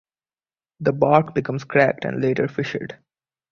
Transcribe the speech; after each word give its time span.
The 0.79 0.93
bark 0.93 1.35
becomes 1.35 1.63
cracked 1.63 2.05
and 2.05 2.19
later 2.23 2.47
fissured. 2.47 2.97